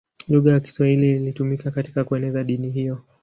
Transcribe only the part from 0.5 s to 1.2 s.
ya Kiswahili